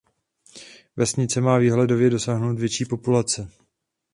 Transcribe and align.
Vesnice 0.95 1.41
má 1.41 1.57
výhledově 1.57 2.09
dosáhnout 2.09 2.59
větší 2.59 2.85
populace. 2.85 3.49